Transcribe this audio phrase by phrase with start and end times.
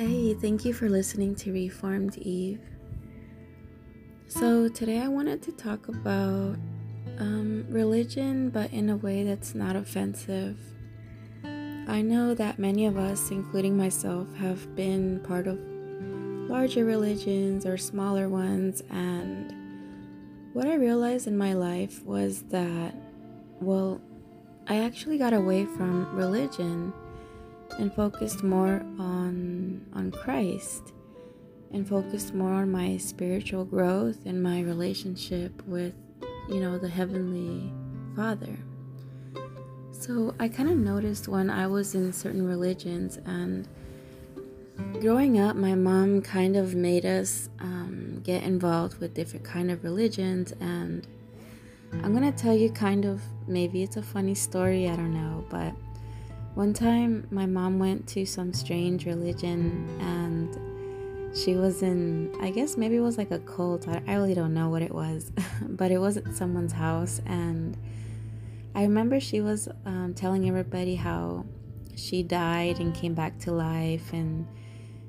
[0.00, 2.62] Hey, thank you for listening to Reformed Eve.
[4.28, 6.56] So, today I wanted to talk about
[7.18, 10.56] um, religion, but in a way that's not offensive.
[11.44, 15.58] I know that many of us, including myself, have been part of
[16.48, 19.52] larger religions or smaller ones, and
[20.54, 22.94] what I realized in my life was that,
[23.60, 24.00] well,
[24.66, 26.94] I actually got away from religion
[27.78, 30.92] and focused more on on Christ
[31.72, 35.94] and focused more on my spiritual growth and my relationship with
[36.48, 37.72] you know the heavenly
[38.16, 38.56] Father.
[39.92, 43.68] So I kind of noticed when I was in certain religions and
[45.00, 49.82] growing up my mom kind of made us um, get involved with different kind of
[49.82, 51.06] religions and
[52.02, 55.74] i'm gonna tell you kind of maybe it's a funny story i don't know but
[56.54, 62.76] one time, my mom went to some strange religion and she was in, I guess
[62.76, 63.86] maybe it was like a cult.
[63.86, 65.30] I, I really don't know what it was,
[65.62, 67.20] but it was at someone's house.
[67.24, 67.76] And
[68.74, 71.46] I remember she was um, telling everybody how
[71.94, 74.12] she died and came back to life.
[74.12, 74.46] And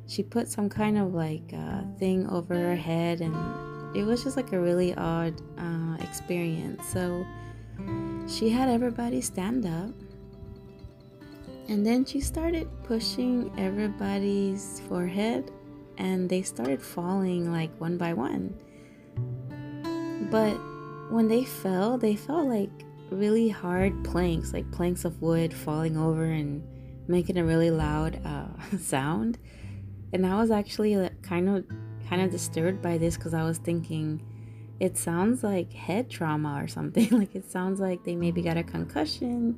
[0.08, 3.22] she put some kind of like uh, thing over her head.
[3.22, 3.36] And
[3.98, 6.88] it was just like a really odd uh, experience.
[6.88, 7.26] So
[8.28, 9.92] she had everybody stand up
[11.68, 15.52] and then she started pushing everybody's forehead
[15.98, 18.56] and they started falling like one by one.
[20.30, 20.54] But
[21.12, 22.70] when they fell, they fell like
[23.10, 26.64] really hard planks, like planks of wood falling over and
[27.08, 29.38] making a really loud uh, sound.
[30.14, 31.66] And I was actually kind of
[32.10, 34.22] kind of disturbed by this because I was thinking
[34.80, 37.10] it sounds like head trauma or something.
[37.12, 39.58] like it sounds like they maybe got a concussion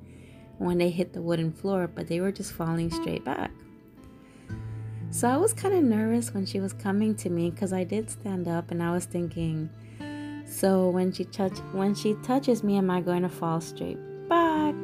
[0.58, 3.52] when they hit the wooden floor, but they were just falling straight back.
[5.12, 8.10] So I was kind of nervous when she was coming to me because I did
[8.10, 9.70] stand up and I was thinking,
[10.46, 14.76] so when she touch when she touches me, am I going to fall straight back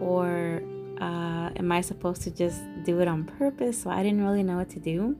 [0.00, 0.62] or
[1.00, 3.82] uh, am I supposed to just do it on purpose?
[3.82, 5.16] So I didn't really know what to do.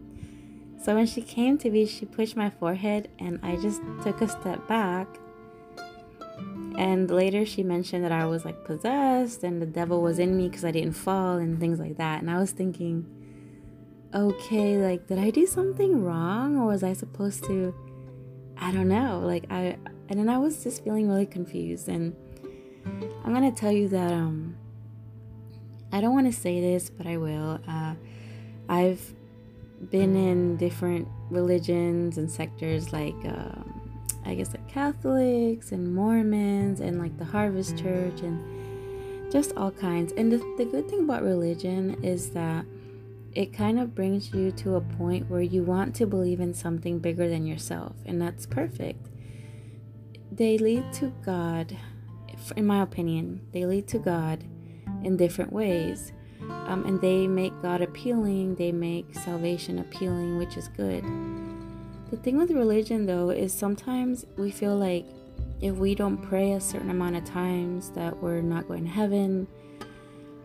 [0.83, 4.29] So when she came to me, she pushed my forehead and I just took a
[4.29, 5.09] step back
[6.77, 10.49] and later she mentioned that I was like possessed and the devil was in me
[10.49, 12.21] because I didn't fall and things like that.
[12.21, 13.07] And I was thinking,
[14.13, 17.75] okay, like, did I do something wrong or was I supposed to?
[18.57, 19.21] I don't know.
[19.25, 19.77] Like, I,
[20.09, 21.89] and then I was just feeling really confused.
[21.89, 22.15] And
[23.25, 24.57] I'm going to tell you that, um,
[25.93, 27.61] I don't want to say this, but I will.
[27.69, 27.95] Uh,
[28.69, 29.15] I've
[29.91, 36.99] been in different religions and sectors like, um, I guess like Catholics and Mormons and
[36.99, 40.13] like the Harvest Church and just all kinds.
[40.17, 42.67] And the, the good thing about religion is that
[43.35, 46.99] it kind of brings you to a point where you want to believe in something
[46.99, 49.07] bigger than yourself, and that's perfect.
[50.33, 51.77] They lead to God,
[52.57, 54.43] in my opinion, they lead to God
[55.05, 56.13] in different ways.
[56.51, 61.05] Um, and they make God appealing, they make salvation appealing, which is good.
[62.11, 65.07] The thing with religion, though, is sometimes we feel like
[65.61, 69.47] if we don't pray a certain amount of times that we're not going to heaven.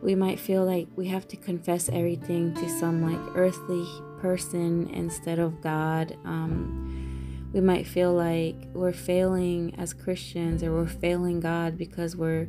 [0.01, 3.85] We might feel like we have to confess everything to some like earthly
[4.21, 6.17] person instead of God.
[6.23, 12.47] Um, we might feel like we're failing as Christians or we're failing God because we're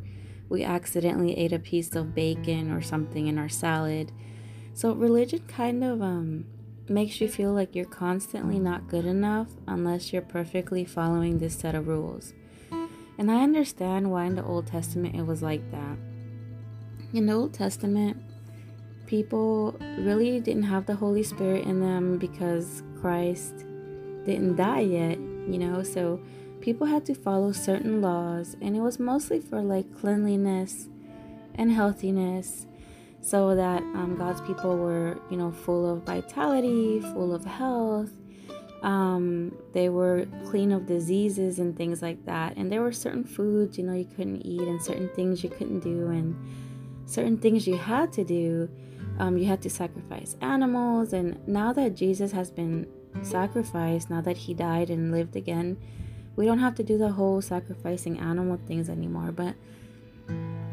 [0.49, 4.13] we accidentally ate a piece of bacon or something in our salad.
[4.75, 6.45] So religion kind of um
[6.91, 11.75] makes you feel like you're constantly not good enough unless you're perfectly following this set
[11.75, 12.35] of rules.
[13.17, 15.97] And I understand why in the Old Testament it was like that.
[17.13, 18.17] In the Old Testament,
[19.07, 23.59] people really didn't have the Holy Spirit in them because Christ
[24.25, 26.21] didn't die yet, you know, so
[26.61, 30.89] people had to follow certain laws, and it was mostly for like cleanliness
[31.55, 32.67] and healthiness
[33.23, 38.11] so that um, God's people were, you know, full of vitality, full of health.
[38.83, 42.57] Um, they were clean of diseases and things like that.
[42.57, 45.81] And there were certain foods, you know, you couldn't eat, and certain things you couldn't
[45.81, 46.35] do, and
[47.05, 48.71] certain things you had to do.
[49.19, 51.13] Um, you had to sacrifice animals.
[51.13, 52.87] And now that Jesus has been
[53.21, 55.77] sacrificed, now that he died and lived again,
[56.37, 59.31] we don't have to do the whole sacrificing animal things anymore.
[59.31, 59.57] But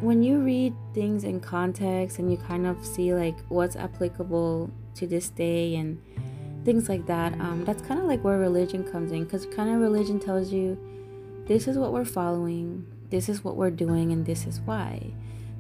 [0.02, 5.08] when you read things in context and you kind of see like what's applicable to
[5.08, 6.02] this day and
[6.64, 9.82] things like that, um, that's kind of like where religion comes in because kind of
[9.82, 10.78] religion tells you
[11.48, 15.14] this is what we're following, this is what we're doing, and this is why.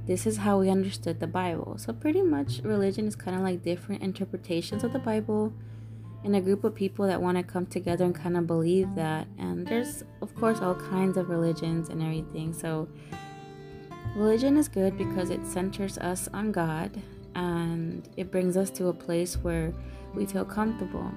[0.07, 1.77] this is how we understood the Bible.
[1.77, 5.53] So, pretty much, religion is kind of like different interpretations of the Bible
[6.23, 9.27] in a group of people that want to come together and kind of believe that.
[9.37, 12.53] And there's, of course, all kinds of religions and everything.
[12.53, 12.87] So,
[14.15, 16.91] religion is good because it centers us on God
[17.35, 19.73] and it brings us to a place where
[20.13, 21.11] we feel comfortable.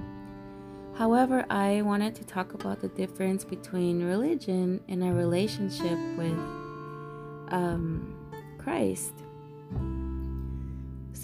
[0.95, 6.39] However, I wanted to talk about the difference between religion and a relationship with
[7.53, 8.15] um,
[8.59, 9.13] Christ.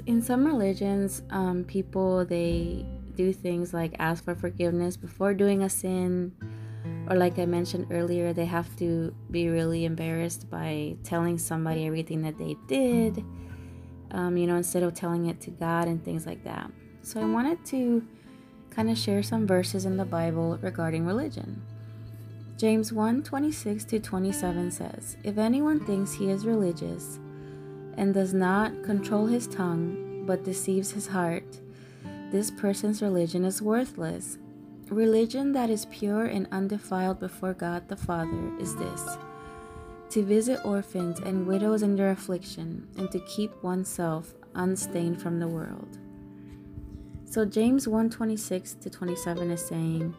[0.06, 2.86] In some religions, um, people they
[3.16, 6.32] do things like ask for forgiveness before doing a sin,
[7.08, 12.22] or like I mentioned earlier, they have to be really embarrassed by telling somebody everything
[12.22, 13.24] that they did.
[14.10, 16.70] Um, you know, instead of telling it to God and things like that.
[17.02, 18.06] So I wanted to
[18.70, 21.62] kind of share some verses in the Bible regarding religion.
[22.56, 27.18] James 1 26 to 27 says, If anyone thinks he is religious
[27.96, 31.60] and does not control his tongue, but deceives his heart,
[32.30, 34.38] this person's religion is worthless.
[34.90, 39.18] Religion that is pure and undefiled before God the Father is this
[40.10, 45.48] to visit orphans and widows in their affliction, and to keep oneself unstained from the
[45.48, 45.98] world.
[47.24, 50.14] So James 1:26 to 27 is saying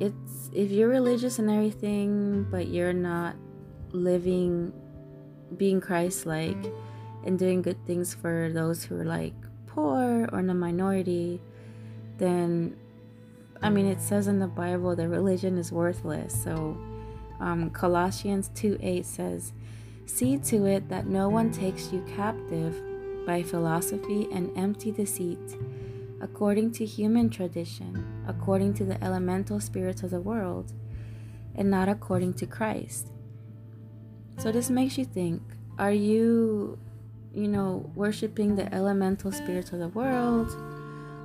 [0.00, 3.36] it's if you're religious and everything but you're not
[3.92, 4.72] living
[5.56, 6.72] being Christ-like
[7.24, 9.34] and doing good things for those who are like
[9.66, 11.40] poor or in the minority
[12.18, 12.76] then
[13.62, 16.42] I mean it says in the Bible that religion is worthless.
[16.42, 16.76] So
[17.40, 19.52] um, Colossians 2 8 says,
[20.06, 22.80] See to it that no one takes you captive
[23.26, 25.56] by philosophy and empty deceit
[26.20, 30.72] according to human tradition, according to the elemental spirits of the world,
[31.54, 33.08] and not according to Christ.
[34.38, 35.42] So this makes you think
[35.78, 36.78] are you,
[37.32, 40.54] you know, worshiping the elemental spirits of the world?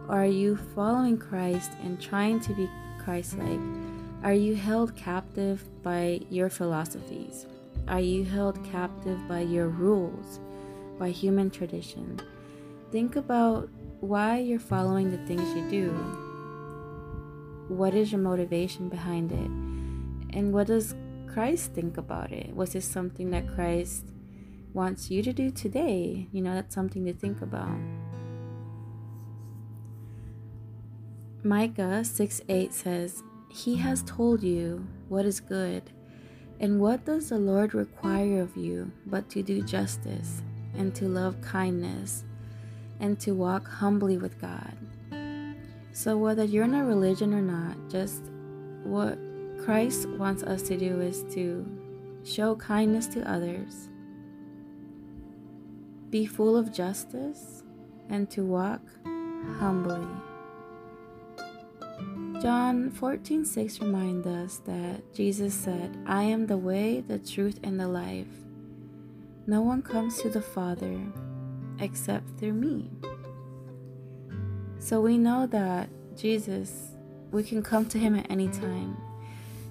[0.07, 2.69] Or are you following Christ and trying to be
[2.99, 3.59] Christ like?
[4.23, 7.45] Are you held captive by your philosophies?
[7.87, 10.39] Are you held captive by your rules,
[10.97, 12.19] by human tradition?
[12.91, 13.69] Think about
[13.99, 15.91] why you're following the things you do.
[17.67, 20.37] What is your motivation behind it?
[20.37, 20.95] And what does
[21.27, 22.55] Christ think about it?
[22.55, 24.05] Was this something that Christ
[24.73, 26.27] wants you to do today?
[26.31, 27.77] You know, that's something to think about.
[31.45, 33.21] Micah 6 8 says,
[33.51, 35.83] He has told you what is good.
[36.59, 40.41] And what does the Lord require of you but to do justice
[40.75, 42.23] and to love kindness
[42.99, 44.75] and to walk humbly with God.
[45.91, 48.23] So, whether you're in a religion or not, just
[48.83, 49.19] what
[49.63, 51.63] Christ wants us to do is to
[52.23, 53.89] show kindness to others,
[56.09, 57.61] be full of justice,
[58.09, 58.81] and to walk
[59.59, 60.07] humbly.
[62.45, 67.79] John 14 6 reminds us that Jesus said, I am the way, the truth, and
[67.79, 68.27] the life.
[69.47, 70.95] No one comes to the Father
[71.79, 72.91] except through me.
[74.77, 76.91] So we know that Jesus,
[77.31, 78.95] we can come to Him at any time.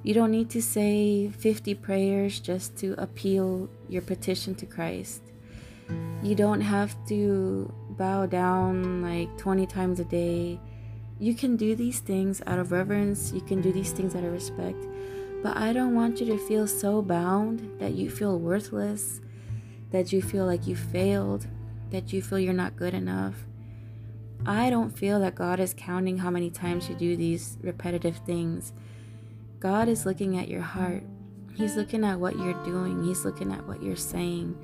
[0.03, 5.23] You don't need to say 50 prayers just to appeal your petition to Christ.
[6.25, 10.59] You don't have to bow down like 20 times a day.
[11.19, 14.33] You can do these things out of reverence, you can do these things out of
[14.33, 14.85] respect.
[15.43, 19.21] But I don't want you to feel so bound that you feel worthless,
[19.91, 21.47] that you feel like you failed,
[21.91, 23.45] that you feel you're not good enough.
[24.47, 28.73] I don't feel that God is counting how many times you do these repetitive things.
[29.61, 31.03] God is looking at your heart.
[31.55, 33.05] He's looking at what you're doing.
[33.05, 34.59] He's looking at what you're saying.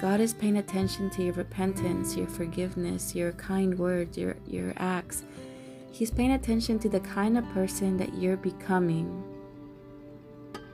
[0.00, 5.24] God is paying attention to your repentance, your forgiveness, your kind words, your, your acts.
[5.98, 9.24] He's paying attention to the kind of person that you're becoming,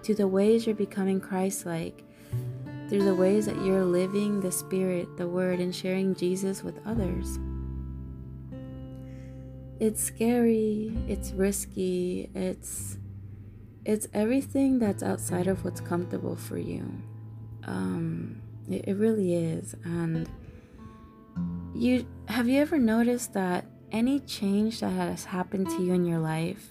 [0.02, 2.04] to the ways you're becoming Christ like,
[2.90, 7.38] through the ways that you're living the Spirit, the Word, and sharing Jesus with others.
[9.81, 12.99] It's scary, it's risky, it's
[13.87, 16.85] it's everything that's outside of what's comfortable for you.
[17.64, 19.75] Um, it, it really is.
[19.85, 20.28] And
[21.75, 26.18] you have you ever noticed that any change that has happened to you in your
[26.18, 26.70] life,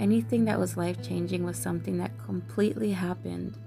[0.00, 3.58] anything that was life changing was something that completely happened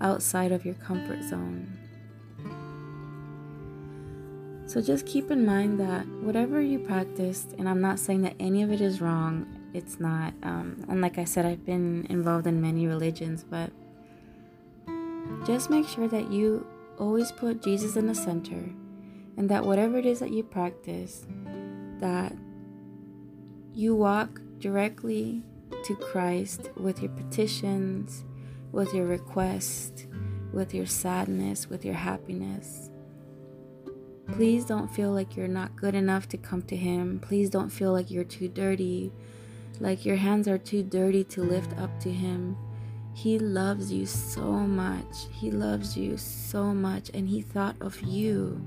[0.00, 1.76] outside of your comfort zone.
[4.66, 8.62] So just keep in mind that whatever you practiced, and I'm not saying that any
[8.62, 10.34] of it is wrong, it's not.
[10.44, 13.72] Um, and like I said, I've been involved in many religions, but
[15.44, 16.64] just make sure that you
[16.96, 18.70] always put Jesus in the center
[19.36, 21.26] and that whatever it is that you practice,
[22.04, 22.36] that
[23.72, 25.42] you walk directly
[25.84, 28.26] to Christ with your petitions,
[28.72, 30.06] with your requests,
[30.52, 32.90] with your sadness, with your happiness.
[34.32, 37.20] Please don't feel like you're not good enough to come to Him.
[37.20, 39.10] Please don't feel like you're too dirty,
[39.80, 42.54] like your hands are too dirty to lift up to Him.
[43.14, 45.26] He loves you so much.
[45.32, 47.10] He loves you so much.
[47.14, 48.60] And He thought of you,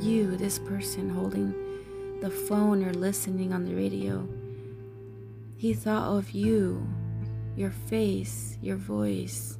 [0.00, 1.54] you, this person holding
[2.22, 4.28] the phone or listening on the radio.
[5.56, 6.86] He thought of you,
[7.56, 9.58] your face, your voice,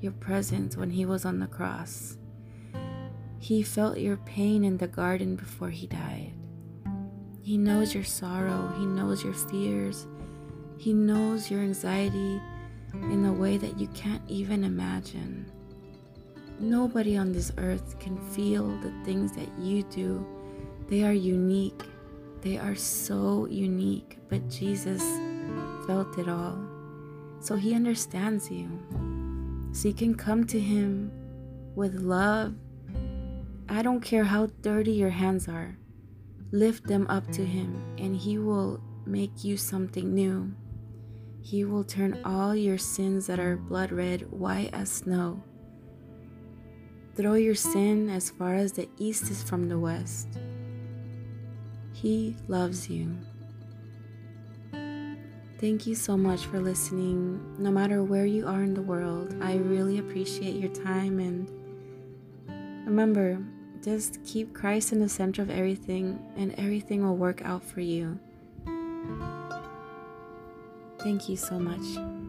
[0.00, 2.16] your presence when He was on the cross.
[3.38, 6.32] He felt your pain in the garden before He died.
[7.42, 10.08] He knows your sorrow, He knows your fears,
[10.78, 12.40] He knows your anxiety
[12.92, 15.48] in a way that you can't even imagine.
[16.58, 20.26] Nobody on this earth can feel the things that you do.
[20.88, 21.84] They are unique.
[22.42, 25.02] They are so unique, but Jesus
[25.86, 26.58] felt it all.
[27.40, 28.68] So he understands you.
[29.72, 31.12] So you can come to him
[31.74, 32.54] with love.
[33.68, 35.76] I don't care how dirty your hands are.
[36.50, 40.52] Lift them up to him, and he will make you something new.
[41.42, 45.42] He will turn all your sins that are blood red white as snow.
[47.16, 50.28] Throw your sin as far as the east is from the west.
[52.00, 53.14] He loves you.
[55.58, 57.56] Thank you so much for listening.
[57.58, 61.20] No matter where you are in the world, I really appreciate your time.
[61.20, 63.38] And remember,
[63.84, 68.18] just keep Christ in the center of everything, and everything will work out for you.
[71.00, 72.19] Thank you so much.